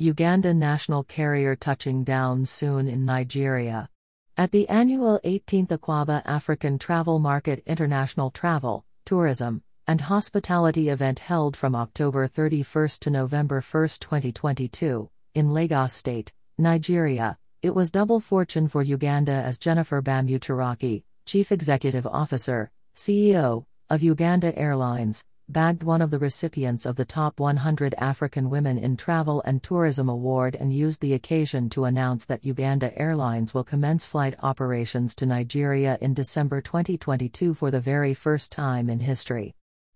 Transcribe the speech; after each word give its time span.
Uganda 0.00 0.54
national 0.54 1.02
carrier 1.02 1.56
touching 1.56 2.04
down 2.04 2.46
soon 2.46 2.86
in 2.86 3.04
Nigeria. 3.04 3.88
At 4.36 4.52
the 4.52 4.68
annual 4.68 5.18
18th 5.24 5.76
Akwaaba 5.76 6.22
African 6.24 6.78
Travel 6.78 7.18
Market 7.18 7.64
International 7.66 8.30
Travel, 8.30 8.84
Tourism, 9.04 9.60
and 9.88 10.02
Hospitality 10.02 10.88
event 10.88 11.18
held 11.18 11.56
from 11.56 11.74
October 11.74 12.28
31 12.28 12.90
to 13.00 13.10
November 13.10 13.56
1, 13.56 13.88
2022, 13.98 15.10
in 15.34 15.52
Lagos 15.52 15.94
State, 15.94 16.32
Nigeria, 16.58 17.36
it 17.62 17.74
was 17.74 17.90
double 17.90 18.20
fortune 18.20 18.68
for 18.68 18.84
Uganda 18.84 19.32
as 19.32 19.58
Jennifer 19.58 20.00
Bamucheraki, 20.00 21.02
Chief 21.26 21.50
Executive 21.50 22.06
Officer, 22.06 22.70
CEO, 22.94 23.64
of 23.90 24.04
Uganda 24.04 24.56
Airlines, 24.56 25.24
bagged 25.50 25.82
one 25.82 26.02
of 26.02 26.10
the 26.10 26.18
recipients 26.18 26.84
of 26.84 26.96
the 26.96 27.06
Top 27.06 27.40
100 27.40 27.94
African 27.96 28.50
Women 28.50 28.76
in 28.76 28.98
Travel 28.98 29.42
and 29.46 29.62
Tourism 29.62 30.06
Award 30.08 30.54
and 30.54 30.74
used 30.74 31.00
the 31.00 31.14
occasion 31.14 31.70
to 31.70 31.86
announce 31.86 32.26
that 32.26 32.44
Uganda 32.44 32.96
Airlines 33.00 33.54
will 33.54 33.64
commence 33.64 34.04
flight 34.04 34.34
operations 34.42 35.14
to 35.14 35.24
Nigeria 35.26 35.96
in 36.02 36.12
December 36.12 36.60
2022 36.60 37.54
for 37.54 37.70
the 37.70 37.80
very 37.80 38.12
first 38.12 38.52
time 38.52 38.90
in 38.90 39.00
history. 39.00 39.54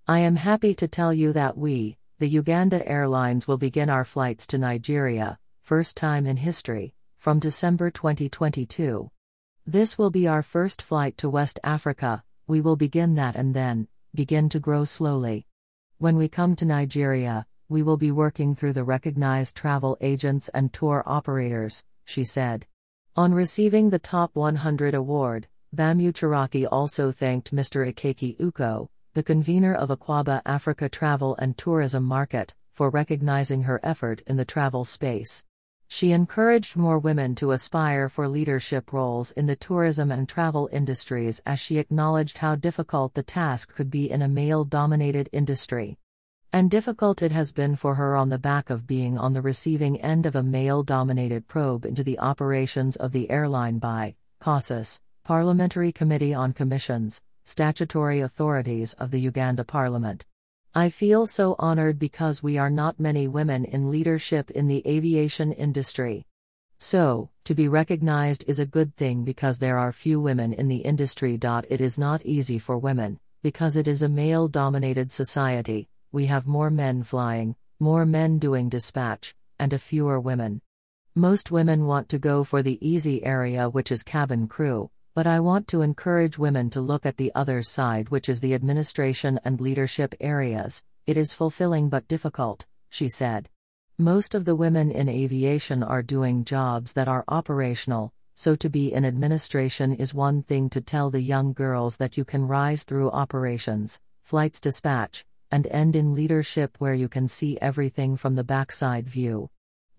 I 0.09 0.21
am 0.21 0.37
happy 0.37 0.75
to 0.75 0.89
tell 0.89 1.13
you 1.13 1.35
that 1.35 1.59
we, 1.59 1.99
the 2.19 2.29
Uganda 2.29 2.89
Airlines, 2.89 3.47
will 3.47 3.59
begin 3.59 3.91
our 3.91 4.07
flights 4.07 4.47
to 4.49 4.59
Nigeria, 4.59 5.39
first 5.61 5.99
time 5.99 6.25
in 6.25 6.39
history, 6.39 6.95
from 7.19 7.39
December 7.39 7.91
2022. 7.91 9.11
This 9.67 9.99
will 9.99 10.11
be 10.11 10.27
our 10.27 10.43
first 10.43 10.81
flight 10.81 11.19
to 11.19 11.29
West 11.29 11.61
Africa, 11.63 12.25
we 12.47 12.61
will 12.63 12.77
begin 12.77 13.15
that 13.17 13.37
and 13.37 13.55
then, 13.55 13.87
begin 14.15 14.49
to 14.51 14.61
grow 14.61 14.85
slowly. 14.85 15.47
When 15.99 16.17
we 16.17 16.29
come 16.29 16.55
to 16.57 16.65
Nigeria, 16.65 17.47
we 17.69 17.83
will 17.83 17.97
be 17.97 18.11
working 18.11 18.55
through 18.55 18.75
the 18.75 18.85
recognized 18.85 19.57
travel 19.57 19.97
agents 20.01 20.51
and 20.51 20.73
tour 20.73 21.03
operators, 21.07 21.85
she 22.05 22.25
said. 22.25 22.67
On 23.17 23.33
receiving 23.33 23.91
the 23.91 23.99
Top 23.99 24.31
100 24.35 24.95
award, 24.95 25.49
Bamucheraki 25.75 26.67
also 26.71 27.11
thanked 27.11 27.55
Mr. 27.55 27.91
Ikechi 27.91 28.37
Uko, 28.39 28.89
the 29.15 29.23
convener 29.23 29.75
of 29.75 29.89
Akwaaba 29.89 30.43
Africa 30.45 30.89
Travel 30.89 31.37
and 31.37 31.57
Tourism 31.57 32.05
Market, 32.05 32.55
for 32.75 32.91
recognizing 32.91 33.63
her 33.63 33.81
effort 33.83 34.23
in 34.27 34.37
the 34.37 34.45
travel 34.45 34.85
space. 34.85 35.45
She 35.95 36.13
encouraged 36.13 36.75
more 36.75 36.99
women 36.99 37.35
to 37.35 37.51
aspire 37.51 38.09
for 38.09 38.27
leadership 38.27 38.95
roles 38.95 39.31
in 39.33 39.45
the 39.45 39.57
tourism 39.57 40.11
and 40.11 40.27
travel 40.27 40.71
industries 40.73 41.43
as 41.45 41.61
she 41.61 41.77
acknowledged 41.77 42.39
how 42.39 42.55
difficult 42.55 43.13
the 43.13 43.23
task 43.23 43.75
could 43.75 43.91
be 43.91 44.11
in 44.11 44.23
a 44.23 44.27
male 44.27 44.65
dominated 44.65 45.29
industry. 45.33 45.99
And 46.51 46.71
difficult 46.71 47.21
it 47.21 47.31
has 47.33 47.53
been 47.53 47.77
for 47.77 47.97
her 47.97 48.17
on 48.17 48.31
the 48.31 48.39
back 48.39 48.71
of 48.71 48.87
being 48.87 49.19
on 49.19 49.35
the 49.35 49.43
receiving 49.43 50.01
end 50.01 50.25
of 50.25 50.35
a 50.35 50.43
male 50.43 50.83
dominated 50.83 51.47
probe 51.47 51.85
into 51.85 52.03
the 52.03 52.19
operations 52.19 52.97
of 52.97 53.13
the 53.13 53.31
airline 53.31 53.77
by 53.77 54.15
COSASE, 54.41 54.99
Parliamentary 55.25 55.93
Committee 55.93 56.33
on 56.33 56.55
Commissions, 56.55 57.21
statutory 57.45 58.21
authorities 58.21 58.95
of 58.95 59.11
the 59.11 59.21
Uganda 59.21 59.63
Parliament. 59.63 60.25
I 60.75 60.89
feel 60.89 61.27
so 61.27 61.55
honored 61.59 61.99
because 61.99 62.43
we 62.43 62.57
are 62.57 62.71
not 62.71 62.99
many 62.99 63.29
women 63.29 63.67
in 63.67 63.91
leadership 63.91 64.51
in 64.51 64.69
the 64.69 64.83
aviation 64.89 65.53
industry. 65.53 66.25
So, 66.79 67.29
to 67.45 67.55
be 67.55 67.69
recognized 67.69 68.47
is 68.49 68.59
a 68.59 68.65
good 68.65 68.97
thing 68.97 69.23
because 69.23 69.59
there 69.59 69.77
are 69.77 69.93
few 69.93 70.19
women 70.19 70.55
in 70.55 70.69
the 70.69 70.79
industry. 70.79 71.39
It 71.43 71.83
is 71.83 71.99
not 71.99 72.25
easy 72.25 72.59
for 72.59 72.79
women, 72.79 73.21
because 73.43 73.77
it 73.77 73.87
is 73.87 74.03
a 74.03 74.09
male 74.09 74.49
dominated 74.49 75.13
society, 75.13 75.91
we 76.11 76.25
have 76.27 76.47
more 76.47 76.71
men 76.71 77.03
flying, 77.03 77.55
more 77.79 78.07
men 78.07 78.39
doing 78.39 78.71
dispatch, 78.71 79.35
and 79.59 79.75
a 79.75 79.79
fewer 79.79 80.19
women. 80.19 80.63
Most 81.15 81.51
women 81.51 81.85
want 81.85 82.09
to 82.09 82.19
go 82.19 82.45
for 82.45 82.63
the 82.63 82.79
easy 82.81 83.23
area, 83.27 83.69
which 83.69 83.93
is 83.93 84.03
cabin 84.03 84.49
crew, 84.49 84.91
but 85.15 85.27
I 85.27 85.41
want 85.41 85.69
to 85.69 85.83
encourage 85.83 86.39
women 86.39 86.71
to 86.71 86.81
look 86.81 87.05
at 87.05 87.19
the 87.19 87.33
other 87.35 87.63
side, 87.63 88.09
which 88.09 88.29
is 88.29 88.41
the 88.41 88.55
administration 88.55 89.39
and 89.45 89.61
leadership 89.61 90.15
areas. 90.21 90.83
It 91.07 91.17
is 91.17 91.35
fulfilling 91.35 91.89
but 91.91 92.09
difficult, 92.09 92.67
she 92.89 93.09
said. 93.09 93.49
Most 93.99 94.35
of 94.35 94.47
the 94.47 94.57
women 94.57 94.91
in 94.91 95.09
aviation 95.09 95.83
are 95.83 96.03
doing 96.03 96.45
jobs 96.45 96.95
that 96.95 97.09
are 97.09 97.25
operational, 97.29 98.13
so 98.35 98.57
to 98.57 98.71
be 98.71 98.93
in 98.93 99.05
administration 99.05 99.93
is 99.95 100.15
one 100.15 100.43
thing 100.43 100.71
to 100.71 100.81
tell 100.81 101.11
the 101.11 101.21
young 101.21 101.53
girls 101.53 101.99
that 101.99 102.17
you 102.17 102.25
can 102.25 102.49
rise 102.49 102.85
through 102.85 103.11
operations, 103.11 104.01
flights 104.23 104.61
dispatch, 104.61 105.27
and 105.51 105.67
end 105.67 105.95
in 105.95 106.15
leadership 106.15 106.77
where 106.79 106.95
you 106.95 107.09
can 107.09 107.29
see 107.29 107.59
everything 107.61 108.17
from 108.17 108.35
the 108.35 108.45
backside 108.45 109.07
view. 109.09 109.51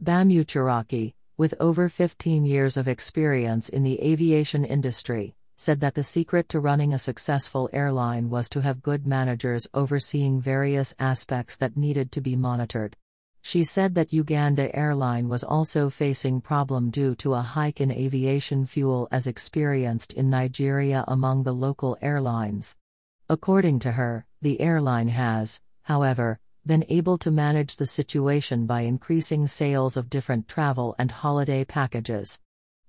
Bamucheraki, 0.04 1.14
with 1.38 1.56
over 1.60 1.90
15 1.90 2.46
years 2.46 2.78
of 2.78 2.88
experience 2.88 3.70
in 3.70 3.84
the 3.84 4.02
aviation 4.02 4.64
industry, 4.64 5.36
said 5.58 5.80
that 5.80 5.96
the 5.96 6.04
secret 6.04 6.50
to 6.50 6.60
running 6.60 6.94
a 6.94 7.00
successful 7.00 7.70
airline 7.74 8.30
was 8.30 8.50
to 8.50 8.62
have 8.62 8.82
good 8.82 9.08
managers 9.08 9.68
overseeing 9.74 10.40
various 10.42 10.94
aspects 11.00 11.58
that 11.58 11.78
needed 11.78 12.12
to 12.12 12.22
be 12.22 12.36
monitored. 12.36 12.96
She 13.42 13.64
said 13.64 13.96
that 13.96 14.14
Uganda 14.14 14.74
Airline 14.74 15.28
was 15.28 15.44
also 15.44 15.90
facing 15.90 16.40
problem 16.40 16.90
due 16.90 17.14
to 17.16 17.34
a 17.34 17.42
hike 17.42 17.82
in 17.82 17.92
aviation 17.92 18.66
fuel 18.66 19.10
as 19.12 19.28
experienced 19.28 20.14
in 20.14 20.30
Nigeria 20.30 21.04
among 21.10 21.44
the 21.44 21.54
local 21.54 21.98
airlines. 22.02 22.78
According 23.30 23.80
to 23.80 23.92
her, 23.94 24.26
the 24.42 24.62
airline 24.62 25.10
has, 25.10 25.60
however, 25.82 26.40
been 26.66 26.86
able 26.88 27.18
to 27.18 27.30
manage 27.30 27.76
the 27.76 27.86
situation 27.86 28.66
by 28.66 28.82
increasing 28.82 29.48
sales 29.48 29.98
of 29.98 30.10
different 30.10 30.48
travel 30.48 30.96
and 30.98 31.12
holiday 31.12 31.66
packages. 31.66 32.40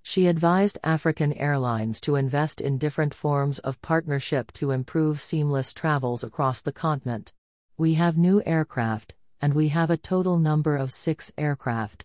She 0.03 0.27
advised 0.27 0.79
African 0.85 1.33
Airlines 1.33 2.01
to 2.03 2.15
invest 2.15 2.61
in 2.61 2.79
different 2.79 3.13
forms 3.15 3.59
of 3.61 3.81
partnership 3.83 4.53
to 4.53 4.71
improve 4.71 5.21
seamless 5.21 5.73
travels 5.73 6.23
across 6.23 6.63
the 6.63 6.73
continent. 6.73 7.33
We 7.77 7.95
have 7.95 8.17
new 8.17 8.43
aircraft, 8.47 9.15
and 9.41 9.55
we 9.55 9.69
have 9.69 9.91
a 9.91 9.97
total 9.97 10.39
number 10.39 10.77
of 10.77 10.93
six 10.93 11.33
aircraft. 11.37 12.05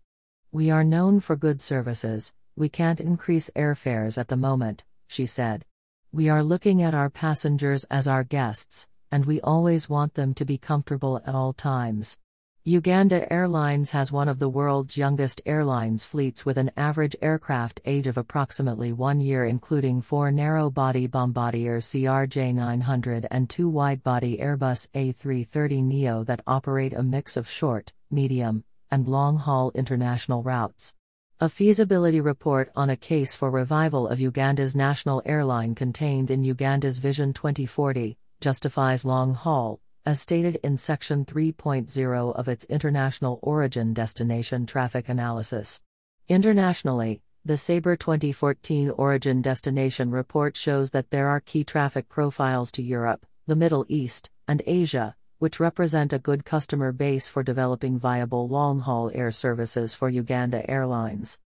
We 0.52 0.72
are 0.72 0.84
known 0.84 1.20
for 1.20 1.36
good 1.36 1.62
services, 1.62 2.34
we 2.56 2.68
can't 2.68 3.00
increase 3.00 3.52
airfares 3.56 4.18
at 4.18 4.28
the 4.28 4.36
moment, 4.36 4.84
she 5.08 5.26
said. 5.26 5.66
We 6.12 6.28
are 6.28 6.42
looking 6.42 6.82
at 6.82 6.96
our 6.96 7.10
passengers 7.10 7.84
as 7.86 8.08
our 8.08 8.24
guests, 8.24 8.88
and 9.12 9.26
we 9.26 9.42
always 9.42 9.90
want 9.90 10.14
them 10.14 10.34
to 10.34 10.46
be 10.46 10.58
comfortable 10.58 11.22
at 11.26 11.34
all 11.34 11.54
times. 11.54 12.20
Uganda 12.66 13.32
Airlines 13.32 13.92
has 13.92 14.12
one 14.12 14.28
of 14.28 14.38
the 14.38 14.50
world's 14.50 14.98
youngest 14.98 15.42
airlines 15.46 16.06
fleets 16.06 16.46
with 16.46 16.58
an 16.58 16.70
average 16.78 17.16
aircraft 17.22 17.80
age 17.86 18.06
of 18.06 18.18
approximately 18.18 18.94
one 18.94 19.20
year, 19.20 19.46
including 19.46 20.02
four 20.02 20.30
narrow 20.30 20.70
body 20.70 21.08
Bombardier 21.08 21.80
CRJ 21.80 22.54
900 22.54 23.28
and 23.32 23.50
two 23.50 23.70
wide 23.70 24.04
body 24.04 24.38
Airbus 24.38 24.90
A330 24.94 25.84
Neo 25.84 26.24
that 26.26 26.44
operate 26.46 26.94
a 26.94 27.02
mix 27.02 27.38
of 27.38 27.50
short, 27.50 27.94
medium, 28.12 28.64
and 28.92 29.08
long 29.08 29.38
haul 29.38 29.72
international 29.74 30.44
routes. 30.44 30.94
A 31.40 31.48
feasibility 31.48 32.20
report 32.20 32.72
on 32.76 32.90
a 32.90 32.98
case 32.98 33.34
for 33.34 33.50
revival 33.50 34.08
of 34.08 34.20
Uganda's 34.20 34.76
national 34.76 35.22
airline 35.26 35.74
contained 35.74 36.30
in 36.30 36.44
Uganda's 36.44 37.00
Vision 37.00 37.34
2040 37.34 38.18
justifies 38.40 39.06
long 39.06 39.34
haul, 39.34 39.80
as 40.06 40.22
stated 40.22 40.60
in 40.64 40.78
Section 40.78 41.26
3.0 41.26 42.36
of 42.36 42.48
its 42.48 42.66
International 42.66 43.40
Origin 43.42 43.94
Destination 43.94 44.66
Traffic 44.66 45.10
Analysis. 45.10 45.82
Internationally, 46.28 47.22
the 47.46 47.58
SABRE 47.58 47.98
2014 47.98 48.90
Origin 48.92 49.42
Destination 49.42 50.12
Report 50.12 50.58
shows 50.58 50.92
that 50.92 51.10
there 51.10 51.28
are 51.28 51.40
key 51.40 51.64
traffic 51.64 52.10
profiles 52.10 52.72
to 52.74 52.84
Europe, 52.84 53.26
the 53.48 53.56
Middle 53.56 53.86
East, 53.88 54.30
and 54.48 54.62
Asia, 54.68 55.16
which 55.40 55.60
represent 55.60 56.12
a 56.12 56.20
good 56.20 56.44
customer 56.44 56.92
base 56.92 57.28
for 57.28 57.44
developing 57.44 57.98
viable 57.98 58.48
long 58.48 58.82
haul 58.82 59.10
air 59.14 59.32
services 59.32 59.96
for 59.96 60.10
Uganda 60.10 60.70
Airlines. 60.70 61.40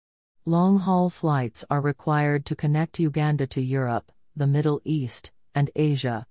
Long 0.46 0.78
haul 0.78 1.11
flights 1.11 1.64
are 1.70 1.81
required 1.81 2.44
to 2.46 2.56
connect 2.56 2.99
Uganda 2.99 3.46
to 3.49 3.61
Europe, 3.61 4.11
the 4.34 4.46
Middle 4.46 4.81
East, 4.84 5.31
and 5.55 5.70
Asia. 5.76 6.26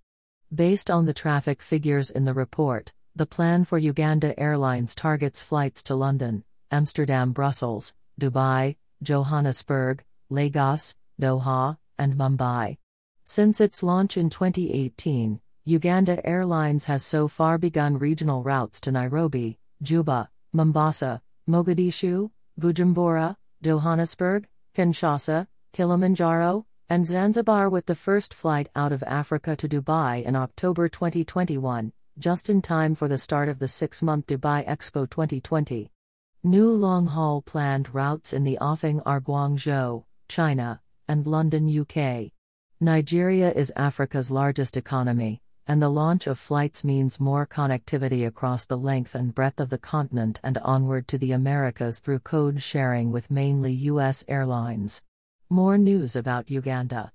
Based 0.54 0.92
on 0.92 1.06
the 1.06 1.14
traffic 1.14 1.62
figures 1.62 2.10
in 2.10 2.26
the 2.26 2.34
report, 2.34 2.92
the 3.16 3.26
plan 3.26 3.64
for 3.64 3.78
Uganda 3.78 4.38
Airlines 4.38 4.94
targets 4.94 5.42
flights 5.42 5.82
to 5.84 5.96
London, 5.96 6.44
Amsterdam, 6.72 7.32
Brussels, 7.32 7.94
Dubai, 8.20 8.76
Johannesburg, 9.02 10.04
Lagos, 10.30 10.94
Doha, 11.22 11.78
and 11.98 12.16
Mumbai. 12.16 12.76
Since 13.24 13.62
its 13.62 13.82
launch 13.82 14.18
in 14.18 14.30
2018, 14.30 15.40
Uganda 15.64 16.20
Airlines 16.28 16.84
has 16.84 17.02
so 17.02 17.30
far 17.30 17.58
begun 17.58 17.98
regional 17.98 18.44
routes 18.44 18.82
to 18.82 18.92
Nairobi, 18.92 19.58
Juba, 19.82 20.30
Mombasa, 20.52 21.22
Mogadishu, 21.50 22.30
Bujumbura, 22.60 23.38
Johannesburg, 23.62 24.50
Kinshasa, 24.76 25.48
Kilimanjaro, 25.72 26.66
and 26.92 27.08
Zanzibar 27.08 27.70
with 27.70 27.86
the 27.86 27.96
first 27.96 28.34
flight 28.34 28.68
out 28.76 28.92
of 28.92 29.02
Africa 29.04 29.56
to 29.56 29.70
Dubai 29.70 30.26
in 30.26 30.36
October 30.36 30.90
2021, 30.90 31.94
just 32.20 32.50
in 32.50 32.62
time 32.62 32.96
for 32.96 33.08
the 33.08 33.18
start 33.18 33.48
of 33.48 33.60
the 33.60 33.68
six 33.70 34.04
month 34.04 34.28
Dubai 34.28 34.68
Expo 34.68 35.10
2020. 35.10 35.90
New 36.44 36.70
long 36.70 37.06
haul 37.06 37.42
planned 37.44 37.96
routes 37.96 38.34
in 38.34 38.44
the 38.44 38.58
offing 38.58 39.00
are 39.06 39.22
Guangzhou, 39.22 40.04
China, 40.28 40.82
and 41.08 41.26
London, 41.26 41.64
UK. 41.80 42.34
Nigeria 42.82 43.54
is 43.54 43.72
Africa's 43.78 44.30
largest 44.30 44.76
economy, 44.76 45.42
and 45.68 45.82
the 45.82 45.88
launch 45.88 46.28
of 46.28 46.38
flights 46.38 46.84
means 46.84 47.22
more 47.22 47.48
connectivity 47.48 48.28
across 48.28 48.66
the 48.66 48.78
length 48.78 49.16
and 49.16 49.34
breadth 49.34 49.62
of 49.62 49.70
the 49.70 49.78
continent 49.78 50.42
and 50.44 50.58
onward 50.58 51.08
to 51.08 51.18
the 51.18 51.32
Americas 51.32 52.02
through 52.02 52.20
code 52.20 52.62
sharing 52.62 53.14
with 53.14 53.32
mainly 53.32 53.72
U.S. 53.72 54.26
airlines. 54.28 55.04
More 55.52 55.78
news 55.78 56.16
about 56.16 56.50
Uganda. 56.50 57.12